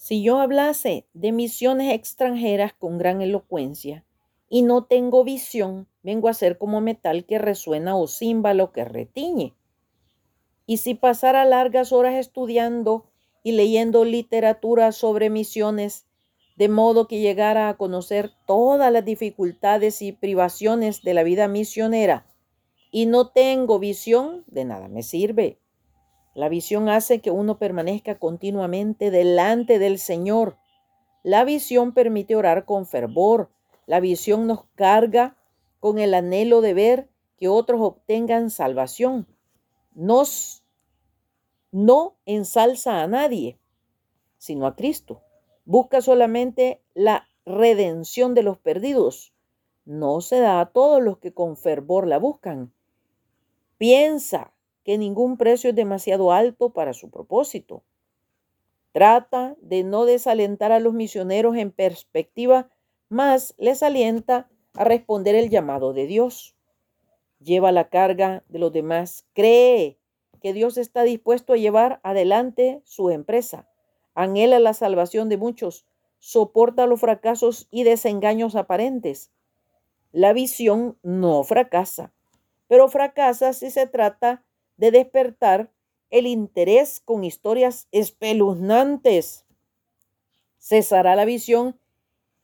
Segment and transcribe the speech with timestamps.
[0.00, 4.04] Si yo hablase de misiones extranjeras con gran elocuencia
[4.48, 9.56] y no tengo visión, vengo a ser como metal que resuena o címbalo que retiñe.
[10.66, 13.10] Y si pasara largas horas estudiando
[13.42, 16.06] y leyendo literatura sobre misiones,
[16.54, 22.24] de modo que llegara a conocer todas las dificultades y privaciones de la vida misionera,
[22.92, 25.58] y no tengo visión, de nada me sirve.
[26.38, 30.56] La visión hace que uno permanezca continuamente delante del Señor.
[31.24, 33.50] La visión permite orar con fervor.
[33.86, 35.36] La visión nos carga
[35.80, 39.26] con el anhelo de ver que otros obtengan salvación.
[39.96, 40.62] Nos
[41.72, 43.58] no ensalza a nadie,
[44.36, 45.22] sino a Cristo.
[45.64, 49.34] Busca solamente la redención de los perdidos.
[49.84, 52.72] No se da a todos los que con fervor la buscan.
[53.76, 54.52] Piensa
[54.88, 57.82] que ningún precio es demasiado alto para su propósito.
[58.92, 62.70] Trata de no desalentar a los misioneros en perspectiva,
[63.10, 66.56] más les alienta a responder el llamado de Dios.
[67.38, 69.26] Lleva la carga de los demás.
[69.34, 69.98] Cree
[70.40, 73.68] que Dios está dispuesto a llevar adelante su empresa.
[74.14, 75.84] Anhela la salvación de muchos.
[76.18, 79.32] Soporta los fracasos y desengaños aparentes.
[80.12, 82.14] La visión no fracasa
[82.68, 84.44] pero fracasa si se trata
[84.78, 85.70] de despertar
[86.10, 89.44] el interés con historias espeluznantes.
[90.58, 91.78] Cesará la visión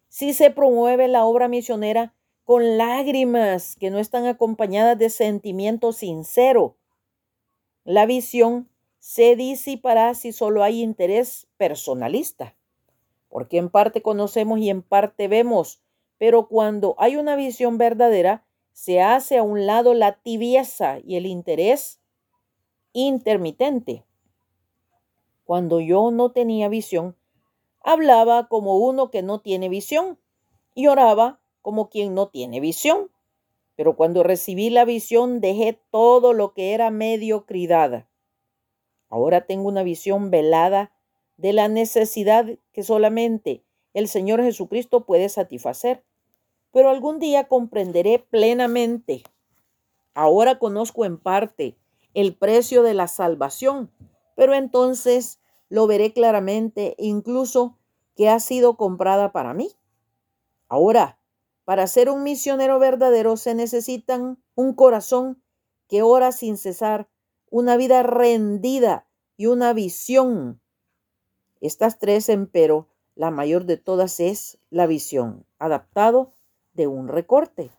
[0.08, 6.76] si se promueve la obra misionera con lágrimas que no están acompañadas de sentimiento sincero.
[7.84, 8.68] La visión
[8.98, 12.54] se disipará si solo hay interés personalista,
[13.28, 15.80] porque en parte conocemos y en parte vemos,
[16.18, 21.26] pero cuando hay una visión verdadera, se hace a un lado la tibieza y el
[21.26, 22.00] interés
[22.94, 24.06] intermitente.
[25.44, 27.14] Cuando yo no tenía visión,
[27.80, 30.18] hablaba como uno que no tiene visión
[30.74, 33.10] y oraba como quien no tiene visión.
[33.76, 38.06] Pero cuando recibí la visión dejé todo lo que era mediocridad.
[39.10, 40.92] Ahora tengo una visión velada
[41.36, 43.62] de la necesidad que solamente
[43.92, 46.02] el Señor Jesucristo puede satisfacer
[46.74, 49.22] pero algún día comprenderé plenamente.
[50.12, 51.78] Ahora conozco en parte
[52.14, 53.90] el precio de la salvación,
[54.36, 57.78] pero entonces lo veré claramente, incluso
[58.16, 59.72] que ha sido comprada para mí.
[60.68, 61.18] Ahora,
[61.64, 65.42] para ser un misionero verdadero se necesitan un corazón
[65.88, 67.08] que ora sin cesar,
[67.50, 70.60] una vida rendida y una visión.
[71.60, 76.34] Estas tres, empero, la mayor de todas es la visión, adaptado
[76.72, 77.70] de un recorte.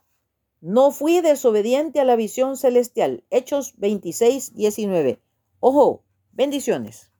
[0.68, 3.22] No fui desobediente a la visión celestial.
[3.30, 5.20] Hechos 26, 19.
[5.60, 7.12] Ojo, bendiciones.